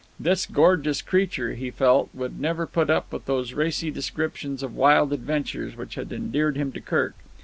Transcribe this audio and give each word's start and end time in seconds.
This 0.19 0.47
gorgeous 0.47 0.99
creature, 0.99 1.53
he 1.53 1.69
felt, 1.69 2.09
would 2.11 2.41
never 2.41 2.65
put 2.65 2.89
up 2.89 3.13
with 3.13 3.25
those 3.27 3.53
racy 3.53 3.91
descriptions 3.91 4.63
of 4.63 4.73
wild 4.75 5.13
adventures 5.13 5.77
which 5.77 5.93
had 5.93 6.11
endeared 6.11 6.57
him 6.57 6.71
to 6.71 6.81
Kirk. 6.81 7.13